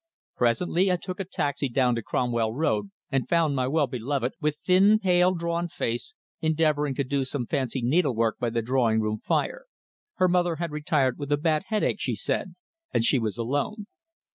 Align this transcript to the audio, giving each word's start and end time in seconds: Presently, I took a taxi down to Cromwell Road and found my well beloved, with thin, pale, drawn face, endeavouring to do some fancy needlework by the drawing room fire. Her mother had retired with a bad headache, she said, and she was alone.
Presently, 0.35 0.91
I 0.91 0.95
took 0.95 1.19
a 1.19 1.23
taxi 1.25 1.69
down 1.69 1.93
to 1.93 2.01
Cromwell 2.01 2.55
Road 2.55 2.89
and 3.11 3.29
found 3.29 3.55
my 3.55 3.67
well 3.67 3.85
beloved, 3.85 4.33
with 4.41 4.57
thin, 4.65 4.97
pale, 4.97 5.35
drawn 5.35 5.67
face, 5.67 6.15
endeavouring 6.41 6.95
to 6.95 7.03
do 7.03 7.23
some 7.23 7.45
fancy 7.45 7.83
needlework 7.83 8.39
by 8.39 8.49
the 8.49 8.63
drawing 8.63 8.99
room 8.99 9.19
fire. 9.19 9.65
Her 10.15 10.27
mother 10.27 10.55
had 10.55 10.71
retired 10.71 11.19
with 11.19 11.31
a 11.31 11.37
bad 11.37 11.65
headache, 11.67 11.99
she 11.99 12.15
said, 12.15 12.55
and 12.91 13.05
she 13.05 13.19
was 13.19 13.37
alone. 13.37 13.85